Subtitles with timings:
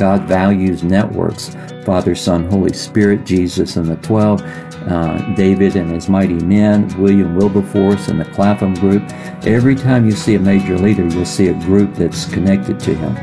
[0.00, 4.40] God Values Networks Father, Son, Holy Spirit, Jesus and the Twelve,
[4.88, 9.02] uh, David and his mighty men, William Wilberforce and the Clapham Group.
[9.46, 13.14] Every time you see a major leader, you'll see a group that's connected to him.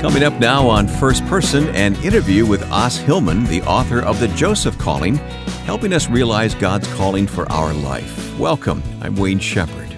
[0.00, 4.28] Coming up now on First Person, an interview with Os Hillman, the author of The
[4.28, 5.20] Joseph Calling,
[5.70, 8.36] helping us realize God's calling for our life.
[8.40, 9.96] Welcome, I'm Wayne Shepherd.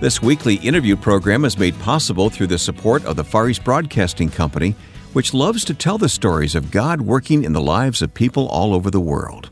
[0.00, 4.30] This weekly interview program is made possible through the support of the Far East Broadcasting
[4.30, 4.74] Company,
[5.12, 8.74] which loves to tell the stories of God working in the lives of people all
[8.74, 9.50] over the world.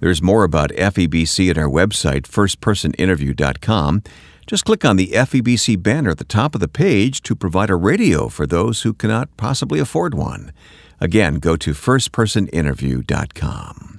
[0.00, 4.02] There's more about FEBC at our website, firstpersoninterview.com.
[4.48, 7.76] Just click on the FEBC banner at the top of the page to provide a
[7.76, 10.52] radio for those who cannot possibly afford one.
[11.00, 13.95] Again, go to firstpersoninterview.com.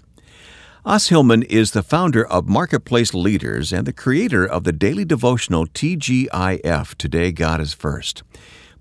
[0.87, 5.67] Os Hillman is the founder of Marketplace Leaders and the creator of the daily devotional
[5.67, 8.23] TGIF, Today God is First.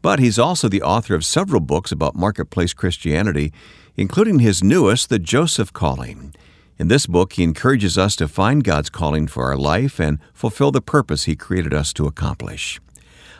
[0.02, 3.52] But he's also the author of several books about marketplace Christianity,
[3.96, 6.32] including his newest, The Joseph Calling.
[6.78, 10.70] In this book, he encourages us to find God's calling for our life and fulfill
[10.70, 12.80] the purpose he created us to accomplish.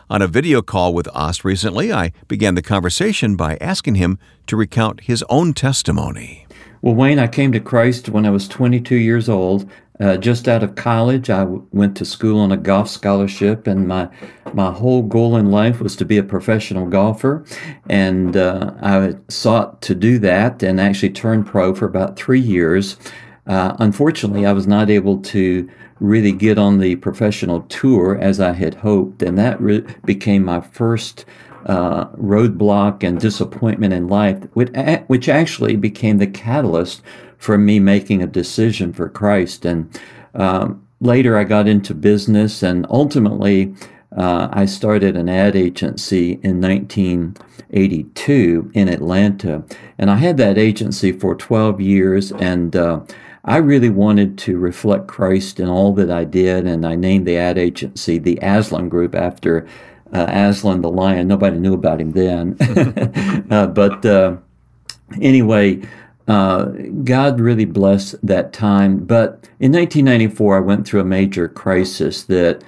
[0.09, 4.57] On a video call with Os recently, I began the conversation by asking him to
[4.57, 6.46] recount his own testimony.
[6.81, 9.69] Well, Wayne, I came to Christ when I was 22 years old.
[9.99, 13.87] Uh, just out of college, I w- went to school on a golf scholarship, and
[13.87, 14.09] my
[14.53, 17.43] my whole goal in life was to be a professional golfer.
[17.89, 22.95] And uh, I sought to do that, and actually turned pro for about three years.
[23.47, 25.67] Uh, unfortunately, I was not able to
[25.99, 30.61] really get on the professional tour as I had hoped, and that re- became my
[30.61, 31.25] first
[31.67, 34.71] uh, roadblock and disappointment in life, which,
[35.07, 37.01] which actually became the catalyst
[37.37, 39.65] for me making a decision for Christ.
[39.65, 39.99] And
[40.33, 43.75] um, later, I got into business, and ultimately,
[44.15, 49.63] uh, I started an ad agency in 1982 in Atlanta,
[49.97, 53.01] and I had that agency for 12 years, and uh,
[53.43, 57.37] I really wanted to reflect Christ in all that I did, and I named the
[57.37, 59.67] ad agency the Aslan Group after
[60.13, 61.27] uh, Aslan the lion.
[61.27, 62.57] Nobody knew about him then.
[63.51, 64.37] uh, but uh,
[65.21, 65.81] anyway,
[66.27, 66.65] uh,
[67.03, 68.99] God really blessed that time.
[68.99, 72.63] But in 1994, I went through a major crisis that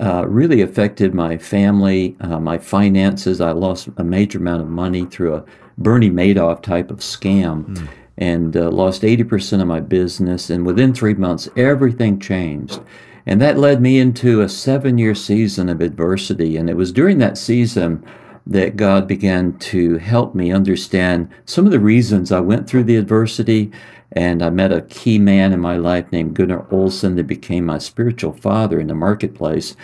[0.00, 3.40] uh, really affected my family, uh, my finances.
[3.40, 5.44] I lost a major amount of money through a
[5.76, 7.66] Bernie Madoff type of scam.
[7.66, 7.88] Mm
[8.18, 10.50] and uh, lost 80% of my business.
[10.50, 12.80] And within three months, everything changed.
[13.28, 16.56] And that led me into a seven year season of adversity.
[16.56, 18.02] And it was during that season
[18.46, 22.96] that God began to help me understand some of the reasons I went through the
[22.96, 23.70] adversity.
[24.12, 27.76] And I met a key man in my life named Gunnar Olson that became my
[27.76, 29.76] spiritual father in the marketplace.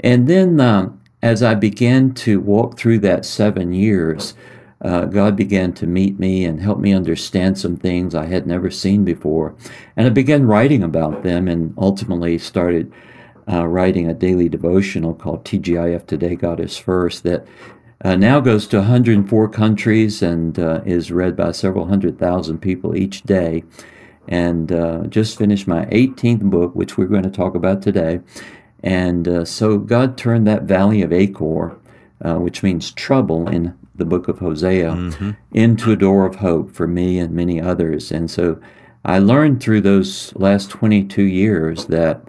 [0.00, 4.34] And then um, as I began to walk through that seven years,
[4.80, 8.70] uh, God began to meet me and help me understand some things I had never
[8.70, 9.54] seen before.
[9.96, 12.92] And I began writing about them and ultimately started
[13.50, 17.46] uh, writing a daily devotional called TGIF Today God is First that
[18.04, 22.96] uh, now goes to 104 countries and uh, is read by several hundred thousand people
[22.96, 23.64] each day.
[24.28, 28.20] And uh, just finished my 18th book, which we're going to talk about today.
[28.84, 31.78] And uh, so God turned that valley of Achor,
[32.20, 35.30] which means trouble, in the book of Hosea, mm-hmm.
[35.52, 38.10] into a door of hope for me and many others.
[38.10, 38.60] And so
[39.04, 42.22] I learned through those last 22 years that,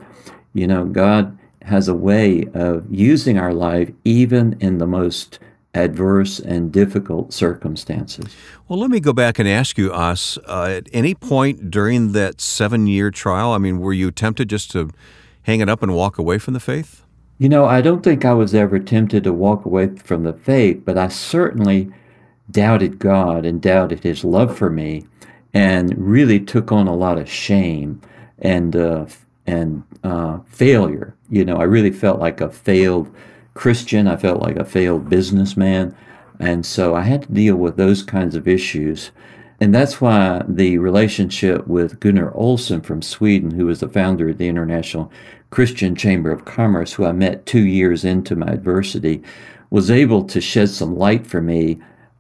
[0.53, 5.40] you know, God has a way of using our life even in the most
[5.74, 8.35] adverse and difficult circumstances.
[8.68, 12.41] Well, let me go back and ask you, Os, uh, at any point during that
[12.41, 14.90] seven year trial, I mean, were you tempted just to
[15.44, 17.03] hang it up and walk away from the faith?
[17.39, 20.81] You know, I don't think I was ever tempted to walk away from the faith,
[20.83, 21.89] but I certainly
[22.51, 25.05] doubted God and doubted His love for me,
[25.53, 28.01] and really took on a lot of shame
[28.40, 29.05] and uh,
[29.47, 31.16] and uh, failure.
[31.29, 33.09] You know, I really felt like a failed
[33.53, 34.05] Christian.
[34.05, 35.96] I felt like a failed businessman,
[36.40, 39.11] and so I had to deal with those kinds of issues.
[39.61, 44.38] And that's why the relationship with Gunnar Olson from Sweden, who was the founder of
[44.38, 45.11] the International
[45.50, 49.22] Christian Chamber of Commerce, who I met two years into my adversity,
[49.70, 51.79] was able to shed some light for me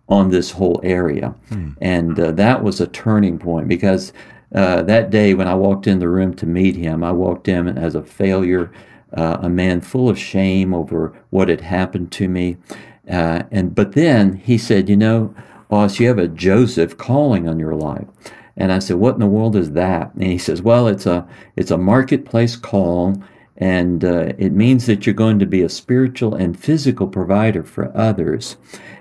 [0.09, 1.33] on this whole area.
[1.49, 1.71] Hmm.
[1.81, 4.11] And uh, that was a turning point because
[4.53, 7.77] uh, that day when I walked in the room to meet him, I walked in
[7.77, 8.71] as a failure,
[9.13, 12.57] uh, a man full of shame over what had happened to me.
[13.07, 15.33] Uh, and but then he said, "You know,
[15.69, 18.07] Os, you have a Joseph calling on your life."
[18.57, 21.27] And I said, "What in the world is that?" And he says, "Well, it's a
[21.55, 23.21] it's a marketplace call,
[23.59, 27.95] and uh, it means that you're going to be a spiritual and physical provider for
[27.95, 28.55] others.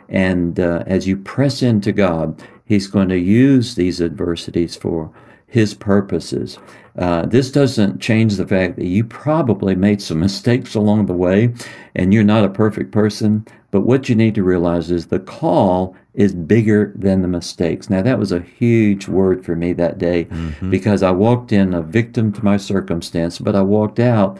[0.09, 5.11] And uh, as you press into God, He's going to use these adversities for
[5.47, 6.59] His purposes.
[6.97, 11.55] Uh, this doesn't change the fact that you probably made some mistakes along the way
[11.94, 13.47] and you're not a perfect person.
[13.70, 17.88] But what you need to realize is the call is bigger than the mistakes.
[17.88, 20.69] Now, that was a huge word for me that day mm-hmm.
[20.69, 24.37] because I walked in a victim to my circumstance, but I walked out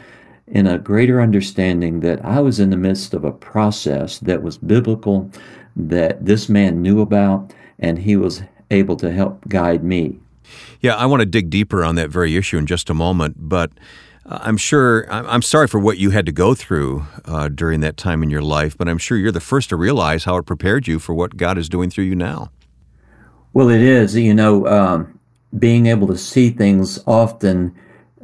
[0.49, 4.59] in a greater understanding that I was in the midst of a process that was
[4.59, 5.31] biblical,
[5.77, 8.43] that this man knew about, and he was
[8.73, 10.19] able to help guide me.
[10.81, 13.71] Yeah, I want to dig deeper on that very issue in just a moment, but
[14.29, 17.97] uh, I'm sure, I'm sorry for what you had to go through uh, during that
[17.97, 20.87] time in your life, but I'm sure you're the first to realize how it prepared
[20.87, 22.51] you for what God is doing through you now.
[23.55, 24.15] Well, it is.
[24.15, 25.19] You know, um,
[25.59, 27.75] being able to see things often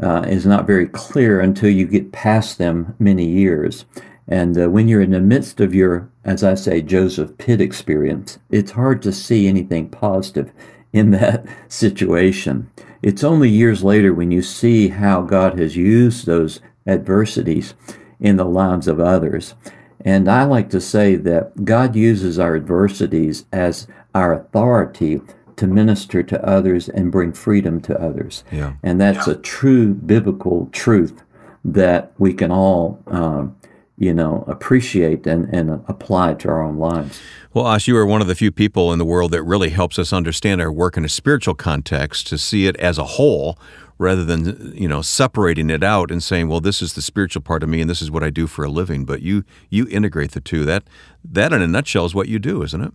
[0.02, 3.86] uh, is not very clear until you get past them many years.
[4.28, 8.38] And uh, when you're in the midst of your, as I say, Joseph pit experience,
[8.50, 10.52] it's hard to see anything positive
[10.92, 12.70] in that situation.
[13.04, 17.74] It's only years later when you see how God has used those adversities
[18.18, 19.54] in the lives of others.
[20.00, 25.20] And I like to say that God uses our adversities as our authority
[25.56, 28.42] to minister to others and bring freedom to others.
[28.50, 28.72] Yeah.
[28.82, 29.34] And that's yeah.
[29.34, 31.22] a true biblical truth
[31.62, 33.54] that we can all, um,
[33.96, 37.20] you know, appreciate and, and apply to our own lives.
[37.52, 39.98] Well, Os, you are one of the few people in the world that really helps
[39.98, 43.58] us understand our work in a spiritual context to see it as a whole
[43.96, 47.62] rather than you know separating it out and saying well this is the spiritual part
[47.62, 50.32] of me and this is what I do for a living but you you integrate
[50.32, 50.82] the two that
[51.24, 52.92] that in a nutshell is what you do isn't it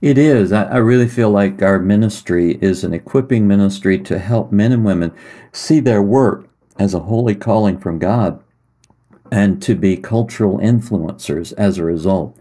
[0.00, 0.50] it is.
[0.50, 4.82] I, I, really feel like our ministry is an equipping ministry to help men and
[4.82, 5.12] women
[5.52, 6.48] see their work
[6.78, 8.42] as a holy calling from God
[9.30, 12.36] and to be cultural influencers as a result.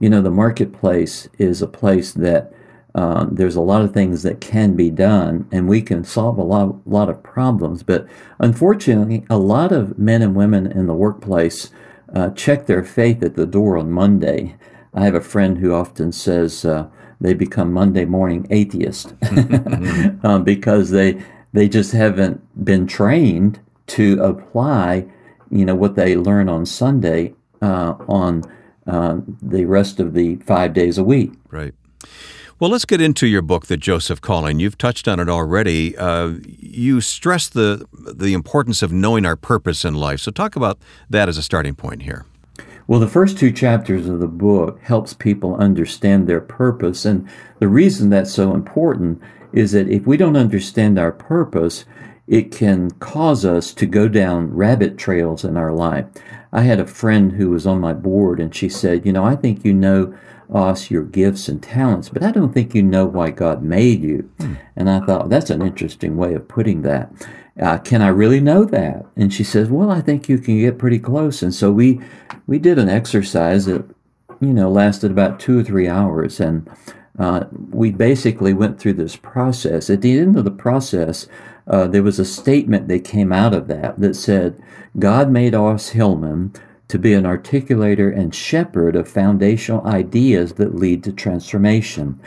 [0.00, 2.52] You know, the marketplace is a place that
[2.94, 6.42] um, there's a lot of things that can be done and we can solve a
[6.42, 7.82] lot, lot of problems.
[7.82, 8.06] But
[8.38, 11.70] unfortunately, a lot of men and women in the workplace
[12.14, 14.56] uh, check their faith at the door on Monday.
[14.92, 16.88] I have a friend who often says, uh,
[17.20, 19.14] they become Monday morning atheists
[20.24, 21.22] um, because they
[21.52, 25.06] they just haven't been trained to apply,
[25.52, 28.42] you know, what they learn on Sunday uh, on
[28.86, 31.32] uh, the rest of the five days a week.
[31.50, 31.74] Right.
[32.58, 34.60] Well, let's get into your book, The Joseph Calling.
[34.60, 35.96] You've touched on it already.
[35.96, 40.20] Uh, you stress the the importance of knowing our purpose in life.
[40.20, 40.78] So, talk about
[41.10, 42.24] that as a starting point here.
[42.86, 47.04] Well, the first two chapters of the book helps people understand their purpose.
[47.04, 47.28] And
[47.58, 49.20] the reason that's so important
[49.52, 51.84] is that if we don't understand our purpose,
[52.26, 56.06] it can cause Os to go down rabbit trails in our life.
[56.52, 59.36] I had a friend who was on my board and she said, You know, I
[59.36, 60.14] think you know
[60.52, 64.30] us your gifts and talents, but I don't think you know why God made you.
[64.38, 64.54] Hmm.
[64.76, 67.10] And I thought, that's an interesting way of putting that.
[67.60, 69.04] Uh, can I really know that?
[69.16, 71.42] And she says, Well, I think you can get pretty close.
[71.42, 72.00] And so we
[72.46, 73.84] we did an exercise that
[74.40, 76.68] you know lasted about two or three hours, and
[77.18, 79.90] uh, we basically went through this process.
[79.90, 81.28] At the end of the process,
[81.66, 84.60] uh, there was a statement that came out of that that said,
[84.98, 86.52] "God made Os Hillman."
[86.88, 92.20] To be an articulator and shepherd of foundational ideas that lead to transformation.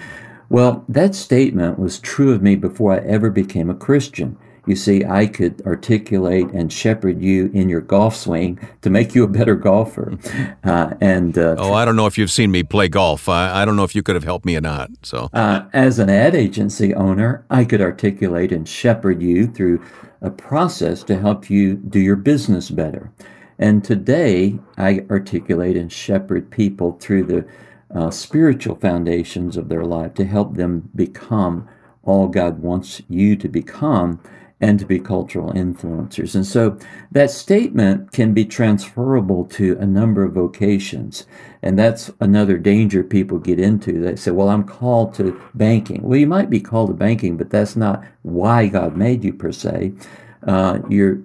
[0.50, 4.38] Well, that statement was true of me before I ever became a Christian.
[4.65, 9.24] You see, I could articulate and shepherd you in your golf swing to make you
[9.24, 10.17] a better golfer.
[10.63, 13.29] Uh, and uh, oh, I don't know if you've seen me play golf.
[13.29, 14.89] I, I don't know if you could have helped me or not.
[15.03, 19.84] So, uh, as an ad agency owner, I could articulate and shepherd you through
[20.22, 23.12] a process to help you do your business better.
[23.60, 27.45] And today, I articulate and shepherd people through the
[27.93, 31.67] uh, spiritual foundations of their life to help them become
[32.03, 34.22] all God wants you to become
[34.65, 36.34] and to be cultural influencers.
[36.34, 36.79] And so
[37.12, 41.27] that statement can be transferable to a number of vocations.
[41.62, 44.01] And that's another danger people get into.
[44.01, 46.01] They say, well, I'm called to banking.
[46.01, 49.51] Well, you might be called to banking, but that's not why God made you per
[49.51, 49.93] se.
[50.41, 51.22] Uh, you're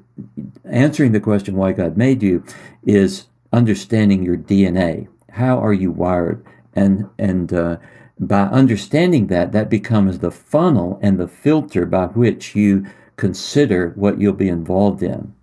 [0.67, 2.45] answering the question why God made you
[2.85, 5.09] is understanding your DNA.
[5.31, 6.45] How are you wired?
[6.75, 7.79] And, and, uh,
[8.23, 12.85] by understanding that, that becomes the funnel and the filter by which you
[13.21, 15.35] consider what you'll be involved in.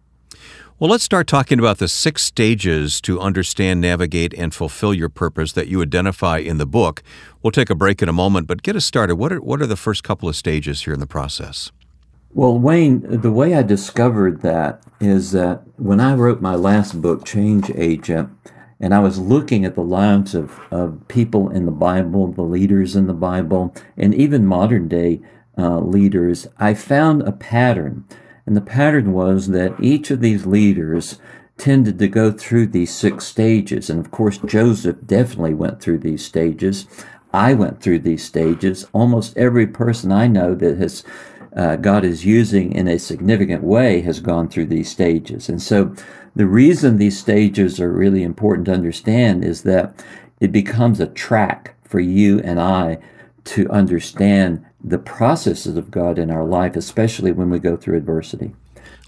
[0.80, 5.54] Well, let's start talking about the six stages to understand, navigate, and fulfill your purpose
[5.54, 7.02] that you identify in the book.
[7.42, 9.16] We'll take a break in a moment, but get us started.
[9.16, 11.72] What are, what are the first couple of stages here in the process?
[12.32, 17.26] Well, Wayne, the way I discovered that is that when I wrote my last book,
[17.26, 18.30] Change Agent,
[18.80, 22.96] and I was looking at the lives of, of people in the Bible, the leaders
[22.96, 25.22] in the Bible, and even modern day
[25.58, 28.06] uh, leaders, I found a pattern
[28.48, 31.20] and the pattern was that each of these leaders
[31.58, 33.90] tended to go through these six stages.
[33.90, 36.88] And of course, Joseph definitely went through these stages.
[37.34, 38.88] I went through these stages.
[38.94, 41.04] Almost every person I know that has
[41.56, 45.50] uh, God is using in a significant way has gone through these stages.
[45.50, 45.94] And so
[46.36, 50.06] the reason these stages are really important to understand is that
[50.40, 53.00] it becomes a track for you and I
[53.48, 58.54] to understand the processes of God in our life, especially when we go through adversity.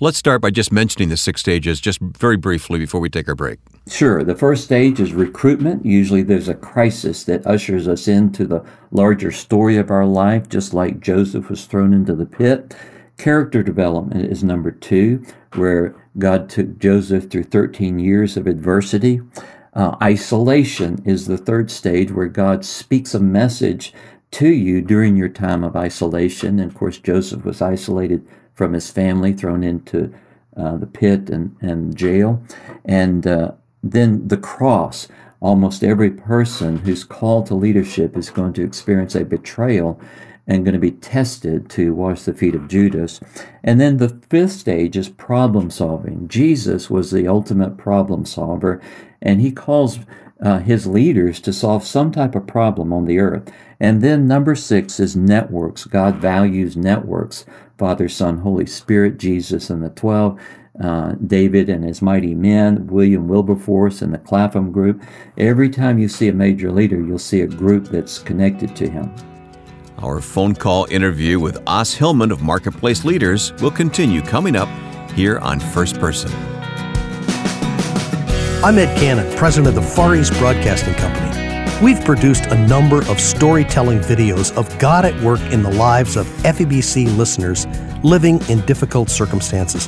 [0.01, 3.35] Let's start by just mentioning the six stages, just very briefly before we take our
[3.35, 3.59] break.
[3.87, 4.23] Sure.
[4.23, 5.85] The first stage is recruitment.
[5.85, 10.73] Usually there's a crisis that ushers us into the larger story of our life, just
[10.73, 12.73] like Joseph was thrown into the pit.
[13.17, 19.19] Character development is number two, where God took Joseph through 13 years of adversity.
[19.73, 23.93] Uh, isolation is the third stage, where God speaks a message
[24.31, 26.59] to you during your time of isolation.
[26.59, 30.13] And of course, Joseph was isolated from his family, thrown into
[30.57, 32.41] uh, the pit and, and jail.
[32.85, 33.51] And uh,
[33.83, 35.07] then the cross.
[35.41, 39.99] Almost every person who's called to leadership is going to experience a betrayal
[40.49, 43.21] and going to be tested to wash the feet of Judas.
[43.63, 46.27] And then the fifth stage is problem solving.
[46.27, 48.81] Jesus was the ultimate problem solver,
[49.21, 49.99] and he calls
[50.41, 53.51] uh, his leaders to solve some type of problem on the earth.
[53.79, 55.85] And then number six is networks.
[55.85, 57.45] God values networks
[57.77, 60.39] Father, Son, Holy Spirit, Jesus, and the 12.
[60.83, 65.01] Uh, David and his mighty men, William Wilberforce and the Clapham group.
[65.37, 69.13] Every time you see a major leader, you'll see a group that's connected to him.
[69.97, 74.69] Our phone call interview with Os Hillman of Marketplace Leaders will continue coming up
[75.11, 76.31] here on First Person.
[78.61, 81.29] I'm Ed Cannon, president of the Far East Broadcasting Company.
[81.81, 86.27] We've produced a number of storytelling videos of God at work in the lives of
[86.43, 87.67] FEBC listeners
[88.03, 89.87] living in difficult circumstances.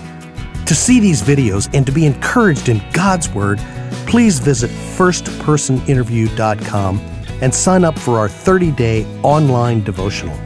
[0.66, 3.60] To see these videos and to be encouraged in God's Word,
[4.08, 7.00] please visit firstpersoninterview.com
[7.42, 10.40] and sign up for our 30 day online devotional.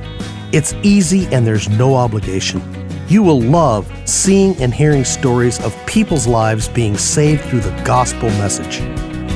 [0.52, 2.75] It's easy and there's no obligation.
[3.08, 8.30] You will love seeing and hearing stories of people's lives being saved through the gospel
[8.30, 8.80] message.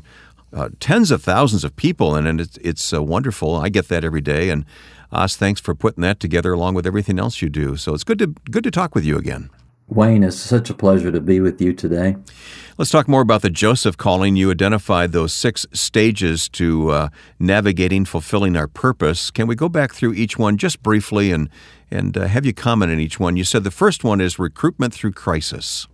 [0.52, 3.56] uh, tens of thousands of people, and, and it's, it's uh, wonderful.
[3.56, 4.64] I get that every day, and
[5.10, 7.76] Os, thanks for putting that together along with everything else you do.
[7.76, 9.50] So it's good to good to talk with you again.
[9.88, 12.16] Wayne, it's such a pleasure to be with you today.
[12.78, 14.34] Let's talk more about the Joseph calling.
[14.34, 19.30] You identified those six stages to uh, navigating, fulfilling our purpose.
[19.30, 21.50] Can we go back through each one just briefly and
[21.94, 23.36] and uh, have you comment on each one?
[23.36, 25.86] You said the first one is recruitment through crisis.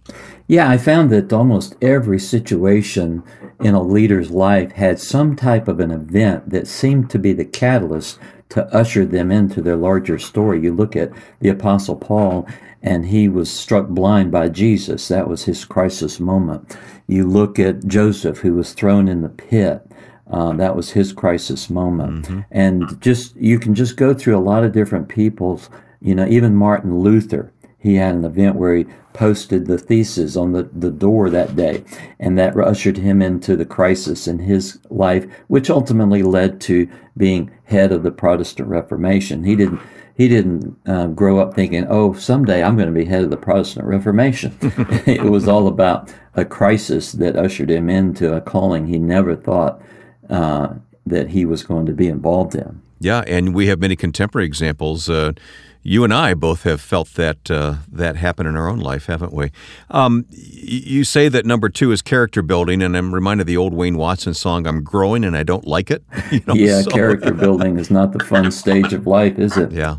[0.49, 3.23] Yeah, I found that almost every situation
[3.61, 7.45] in a leader's life had some type of an event that seemed to be the
[7.45, 10.61] catalyst to usher them into their larger story.
[10.61, 12.49] You look at the Apostle Paul,
[12.83, 15.09] and he was struck blind by Jesus.
[15.09, 16.77] That was his crisis moment.
[17.07, 19.87] You look at Joseph, who was thrown in the pit.
[20.31, 22.27] Uh, that was his crisis moment.
[22.27, 22.41] Mm-hmm.
[22.51, 25.69] And just you can just go through a lot of different people's.
[26.01, 30.53] You know, even Martin Luther he had an event where he posted the thesis on
[30.53, 31.83] the, the door that day,
[32.19, 37.51] and that ushered him into the crisis in his life, which ultimately led to being
[37.65, 39.45] head of the Protestant Reformation.
[39.45, 39.81] He didn't
[40.15, 43.39] he didn't uh, grow up thinking, "Oh, someday I'm going to be head of the
[43.39, 44.55] Protestant Reformation."
[45.07, 49.81] it was all about a crisis that ushered him into a calling he never thought
[50.29, 50.75] uh,
[51.07, 52.83] that he was going to be involved in.
[52.99, 55.09] Yeah, and we have many contemporary examples.
[55.09, 55.33] Uh,
[55.83, 59.33] you and I both have felt that uh, that happen in our own life, haven't
[59.33, 59.51] we?
[59.91, 63.73] Um, you say that number two is character building, and I'm reminded of the old
[63.73, 66.91] Wayne Watson song, "I'm growing and I don't like it." You know, yeah, so.
[66.91, 69.73] character building is not the fun stage of life, is it?
[69.73, 69.97] Yeah.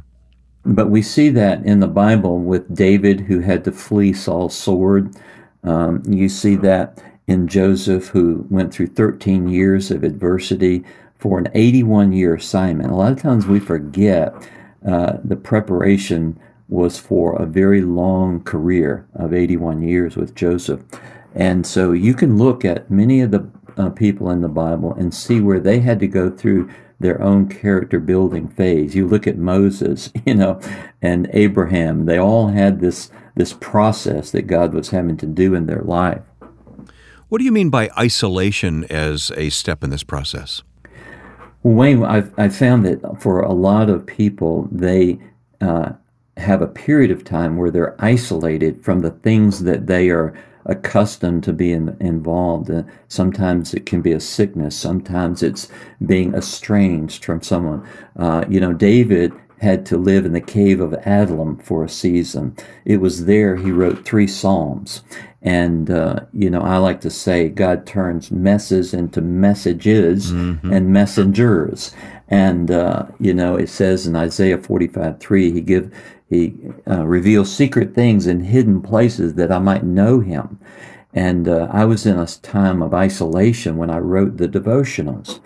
[0.64, 5.14] But we see that in the Bible with David, who had to flee Saul's sword.
[5.64, 10.86] Um, you see that in Joseph, who went through 13 years of adversity
[11.18, 12.92] for an 81 year assignment.
[12.92, 14.34] A lot of times we forget
[14.86, 20.82] uh, the preparation was for a very long career of 81 years with Joseph.
[21.36, 25.14] And so you can look at many of the uh, people in the Bible and
[25.14, 26.70] see where they had to go through
[27.00, 28.96] their own character building phase.
[28.96, 30.60] You look at Moses, you know,
[31.02, 35.66] and Abraham, they all had this this process that God was having to do in
[35.66, 36.22] their life.
[37.30, 40.64] What do you mean by isolation as a step in this process?
[41.64, 45.20] Well, Wayne, I've, I've found that for a lot of people, they
[45.60, 45.94] uh,
[46.38, 50.34] have a period of time where they're isolated from the things that they are
[50.66, 52.70] accustomed to being involved.
[52.72, 54.76] Uh, sometimes it can be a sickness.
[54.76, 55.68] Sometimes it's
[56.06, 57.88] being estranged from someone.
[58.16, 62.56] Uh, you know, David had to live in the cave of Adullam for a season.
[62.86, 65.04] It was there he wrote three Psalms.
[65.42, 70.72] And, uh, you know, I like to say God turns messes into messages mm-hmm.
[70.72, 71.96] and messengers.
[72.28, 75.92] And, uh, you know, it says in Isaiah 45 3, he give,
[76.30, 76.56] he
[76.88, 80.60] uh, reveals secret things in hidden places that I might know him.
[81.14, 85.40] And uh, I was in a time of isolation when I wrote the devotionals.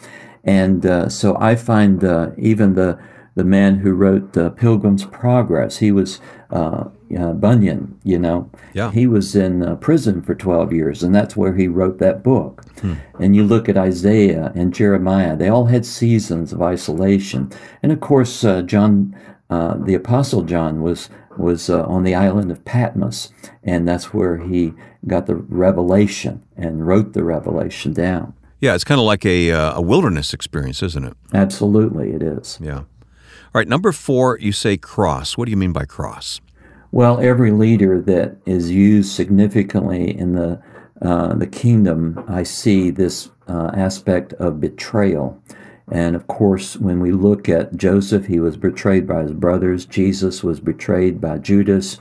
[0.43, 2.99] And uh, so I find uh, even the
[3.35, 6.21] the man who wrote the Pilgrim's Progress, he was
[6.51, 8.49] uh, Bunyan, you know.
[8.73, 8.91] Yeah.
[8.91, 12.63] He was in uh, prison for 12 years, and that's where he wrote that book.
[12.79, 12.95] Hmm.
[13.19, 17.51] And you look at Isaiah and Jeremiah, they all had seasons of isolation.
[17.83, 19.15] And of course, John
[19.49, 23.31] uh, the Apostle John was was uh, on the island of Patmos,
[23.63, 24.73] and that's where he
[25.05, 28.33] got the revelation and wrote the revelation down.
[28.61, 31.13] Yeah, it's kind of like a, uh, a wilderness experience, isn't it?
[31.33, 32.57] Absolutely, it is.
[32.61, 32.77] Yeah.
[32.77, 32.85] All
[33.53, 35.37] right, number four, you say cross.
[35.37, 36.39] What do you mean by cross?
[36.95, 40.61] Well, every leader that is used significantly in the
[41.01, 45.43] uh, the kingdom, I see this uh, aspect of betrayal.
[45.91, 49.85] And of course, when we look at Joseph, he was betrayed by his brothers.
[49.85, 51.99] Jesus was betrayed by Judas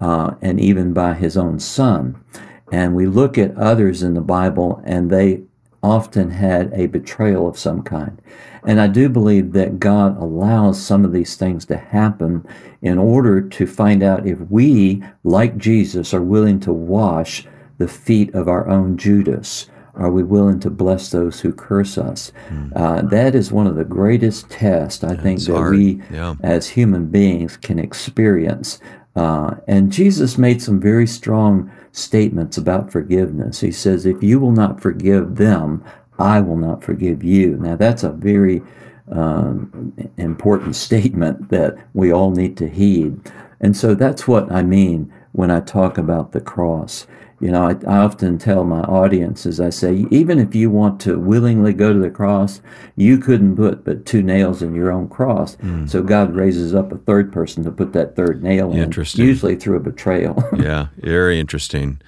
[0.00, 2.22] uh, and even by his own son.
[2.70, 5.42] And we look at others in the Bible, and they
[5.82, 8.22] often had a betrayal of some kind.
[8.64, 12.46] And I do believe that God allows some of these things to happen
[12.82, 17.46] in order to find out if we, like Jesus, are willing to wash
[17.78, 22.32] the feet of our own Judas are we willing to bless those who curse us?
[22.48, 22.72] Mm.
[22.74, 25.76] Uh, that is one of the greatest tests I think that hard.
[25.76, 26.36] we, yeah.
[26.42, 28.80] as human beings, can experience.
[29.16, 33.60] Uh, and Jesus made some very strong statements about forgiveness.
[33.60, 35.84] He says, If you will not forgive them,
[36.20, 37.56] I will not forgive you.
[37.56, 38.62] Now, that's a very
[39.10, 43.20] um, important statement that we all need to heed.
[43.60, 47.06] And so that's what I mean when I talk about the cross.
[47.40, 51.18] You know, I, I, often tell my audiences, I say, even if you want to
[51.18, 52.60] willingly go to the cross,
[52.96, 55.56] you couldn't put but two nails in your own cross.
[55.56, 55.88] Mm.
[55.88, 58.80] So God raises up a third person to put that third nail in,
[59.24, 60.44] usually through a betrayal.
[60.58, 62.02] yeah, very interesting.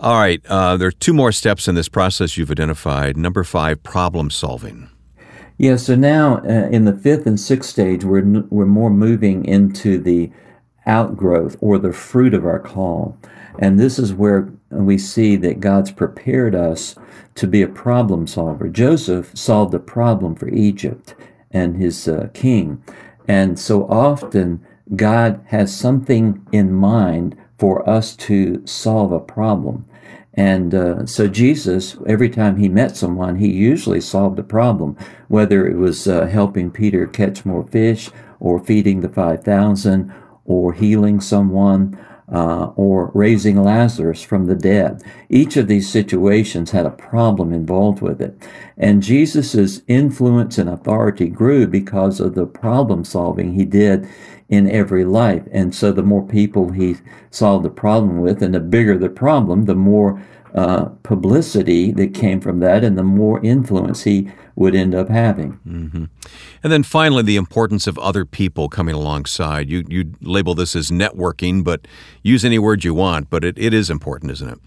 [0.00, 3.16] All right, uh, there are two more steps in this process you've identified.
[3.16, 4.90] Number five, problem solving.
[5.56, 9.98] Yeah, so now uh, in the fifth and sixth stage, we're, we're more moving into
[9.98, 10.30] the
[10.86, 13.18] outgrowth or the fruit of our call.
[13.58, 16.94] And this is where we see that God's prepared us
[17.34, 18.68] to be a problem solver.
[18.68, 21.16] Joseph solved a problem for Egypt
[21.50, 22.80] and his uh, king.
[23.26, 29.84] And so often, God has something in mind for us to solve a problem.
[30.34, 35.66] And uh, so Jesus, every time he met someone, he usually solved a problem, whether
[35.66, 40.12] it was uh, helping Peter catch more fish or feeding the 5,000
[40.44, 41.98] or healing someone
[42.32, 45.02] uh, or raising Lazarus from the dead.
[45.28, 48.36] Each of these situations had a problem involved with it.
[48.76, 54.08] And Jesus' influence and authority grew because of the problem solving he did
[54.48, 55.42] in every life.
[55.52, 56.96] And so the more people he
[57.30, 60.22] solved the problem with, and the bigger the problem, the more
[60.58, 65.52] uh, publicity that came from that, and the more influence he would end up having.
[65.66, 66.04] Mm-hmm.
[66.64, 69.70] And then finally, the importance of other people coming alongside.
[69.70, 71.86] You you label this as networking, but
[72.24, 74.58] use any word you want, but it, it is important, isn't it?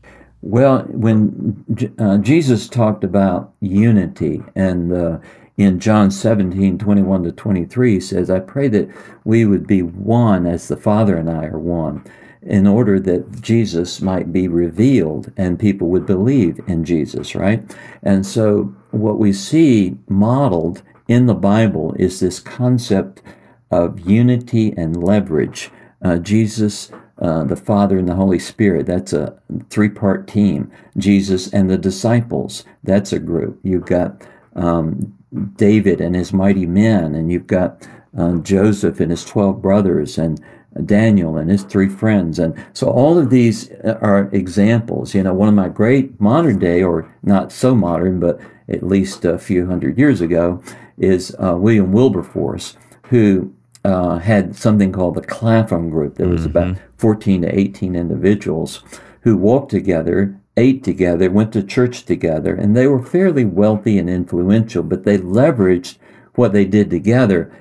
[0.41, 1.65] Well, when
[1.99, 5.19] uh, Jesus talked about unity and uh,
[5.57, 8.89] in John 17, 21 to 23, he says, I pray that
[9.25, 12.03] we would be one as the Father and I are one
[12.41, 17.63] in order that Jesus might be revealed and people would believe in Jesus, right?
[18.01, 23.21] And so what we see modeled in the Bible is this concept
[23.69, 25.69] of unity and leverage.
[26.03, 29.37] Uh, Jesus, uh, the Father, and the Holy Spirit, that's a
[29.69, 30.71] three part team.
[30.97, 33.59] Jesus and the disciples, that's a group.
[33.63, 34.23] You've got
[34.55, 35.15] um,
[35.55, 40.41] David and his mighty men, and you've got uh, Joseph and his 12 brothers, and
[40.85, 42.39] Daniel and his three friends.
[42.39, 45.13] And so all of these are examples.
[45.13, 49.25] You know, one of my great modern day, or not so modern, but at least
[49.25, 50.63] a few hundred years ago,
[50.97, 53.53] is uh, William Wilberforce, who
[53.83, 56.15] uh, had something called the Clapham Group.
[56.15, 56.57] There was mm-hmm.
[56.57, 58.83] about 14 to 18 individuals
[59.21, 64.09] who walked together, ate together, went to church together, and they were fairly wealthy and
[64.09, 65.97] influential, but they leveraged
[66.35, 67.51] what they did together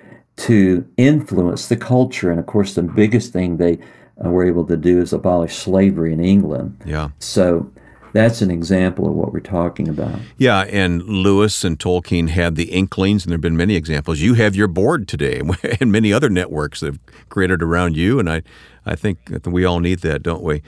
[0.41, 2.31] to influence the culture.
[2.31, 3.79] And of course, the biggest thing they
[4.25, 6.81] uh, were able to do is abolish slavery in England.
[6.85, 7.11] Yeah.
[7.19, 7.71] So
[8.13, 10.19] that's an example of what we're talking about.
[10.39, 14.21] Yeah, and Lewis and Tolkien had the inklings, and there have been many examples.
[14.21, 15.43] You have your board today,
[15.81, 18.43] and many other networks that have created around you, and I,
[18.87, 20.63] I think that we all need that, don't we?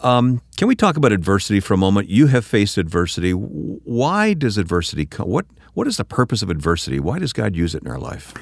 [0.00, 2.10] Um, can we talk about adversity for a moment?
[2.10, 3.32] You have faced adversity.
[3.32, 5.28] Why does adversity come?
[5.28, 7.00] What What is the purpose of adversity?
[7.00, 8.34] Why does God use it in our life?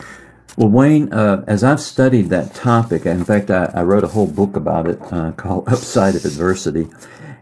[0.56, 4.28] Well, Wayne, uh, as I've studied that topic, in fact, I, I wrote a whole
[4.28, 6.88] book about it uh, called Upside of Adversity.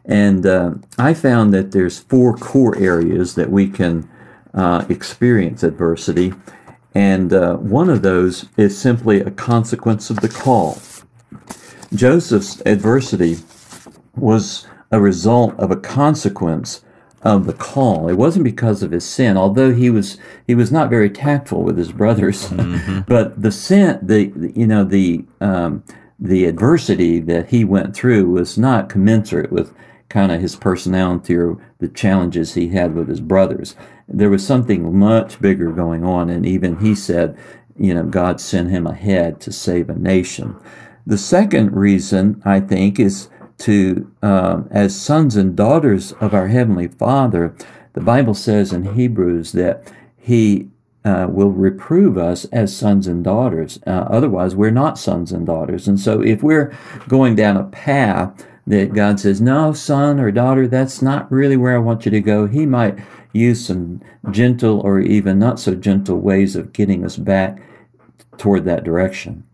[0.07, 4.09] And uh, I found that there's four core areas that we can
[4.55, 6.33] uh, experience adversity.
[6.95, 10.79] And uh, one of those is simply a consequence of the call.
[11.95, 13.37] Joseph's adversity
[14.17, 16.83] was a result of a consequence
[17.23, 18.09] of the call.
[18.09, 21.79] It wasn't because of his sin, although he was he was not very tactful with
[21.79, 22.49] his brothers.
[22.63, 23.01] Mm-hmm.
[23.07, 25.83] but the sin, the you know the um,
[26.19, 29.75] the adversity that he went through was not commensurate with
[30.09, 33.75] kind of his personality or the challenges he had with his brothers.
[34.07, 37.37] There was something much bigger going on, and even he said,
[37.77, 40.57] you know, God sent him ahead to save a nation.
[41.07, 46.89] The second reason I think is to, uh, as sons and daughters of our Heavenly
[46.89, 47.55] Father,
[47.93, 50.69] the Bible says in Hebrews that He
[51.05, 53.79] uh, will reprove us as sons and daughters.
[53.87, 55.89] Uh, otherwise, we're not sons and daughters.
[55.89, 56.77] And so, if we're
[57.09, 61.75] going down a path that God says, no, son or daughter, that's not really where
[61.75, 62.99] I want you to go, He might
[63.33, 67.61] use some gentle or even not so gentle ways of getting us back
[68.39, 69.45] toward that direction.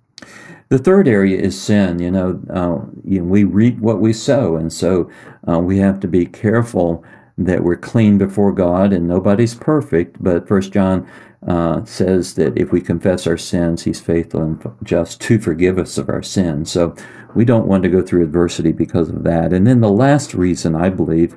[0.69, 1.99] The third area is sin.
[1.99, 5.11] You know, uh, you know we reap what we sow, and so
[5.49, 7.05] uh, we have to be careful
[7.39, 10.23] that we're clean before God, and nobody's perfect.
[10.23, 11.09] But First John
[11.47, 15.97] uh, says that if we confess our sins, He's faithful and just to forgive us
[15.97, 16.71] of our sins.
[16.71, 16.95] So
[17.35, 19.53] we don't want to go through adversity because of that.
[19.53, 21.35] And then the last reason I believe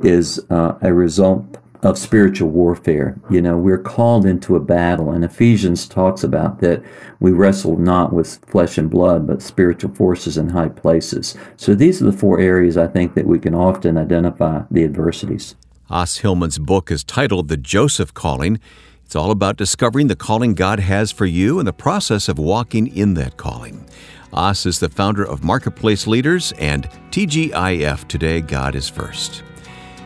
[0.00, 3.20] is uh, a result of spiritual warfare.
[3.28, 6.82] You know, we're called into a battle, and Ephesians talks about that
[7.18, 11.36] we wrestle not with flesh and blood, but spiritual forces in high places.
[11.56, 15.56] So these are the four areas I think that we can often identify the adversities.
[15.90, 18.60] Os Hillman's book is titled The Joseph Calling.
[19.04, 22.86] It's all about discovering the calling God has for you and the process of walking
[22.86, 23.84] in that calling.
[24.32, 29.42] Os is the founder of Marketplace Leaders and TGIF Today God is First.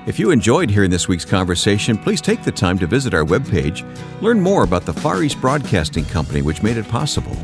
[0.07, 3.83] If you enjoyed hearing this week's conversation, please take the time to visit our webpage,
[4.23, 7.37] learn more about the Far East Broadcasting Company, which made it possible.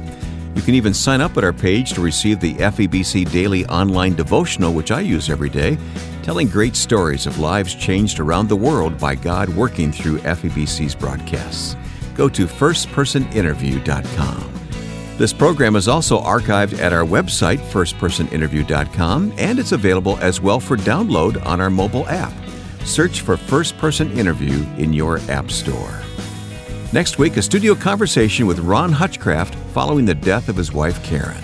[0.55, 4.73] You can even sign up at our page to receive the FEBC Daily Online Devotional,
[4.73, 5.77] which I use every day,
[6.23, 11.77] telling great stories of lives changed around the world by God working through FEBC's broadcasts.
[12.15, 14.53] Go to firstpersoninterview.com.
[15.19, 20.77] This program is also archived at our website, firstpersoninterview.com, and it's available as well for
[20.77, 22.33] download on our mobile app.
[22.85, 26.01] Search for First Person Interview in your App Store.
[26.93, 31.43] Next week, a studio conversation with Ron Hutchcraft following the death of his wife Karen.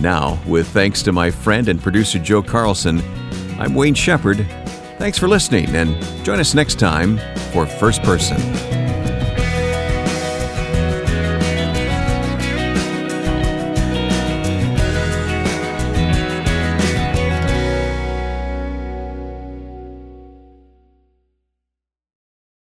[0.00, 3.02] Now, with thanks to my friend and producer Joe Carlson,
[3.58, 4.46] I'm Wayne Shepherd.
[4.98, 7.18] Thanks for listening and join us next time
[7.52, 8.81] for First Person.